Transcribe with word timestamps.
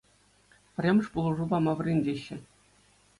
Пӗрремӗш 0.77 1.07
пулӑшу 1.17 1.45
пама 1.51 1.73
вӗрентеҫҫӗ 1.81 2.37